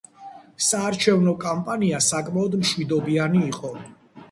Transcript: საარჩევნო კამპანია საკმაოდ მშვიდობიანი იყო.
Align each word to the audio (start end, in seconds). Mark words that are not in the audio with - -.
საარჩევნო 0.67 1.35
კამპანია 1.43 2.01
საკმაოდ 2.07 2.59
მშვიდობიანი 2.65 3.47
იყო. 3.53 3.75